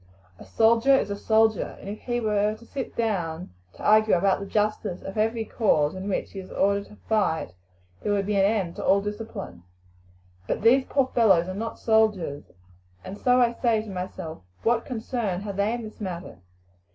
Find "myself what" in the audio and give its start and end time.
13.91-14.85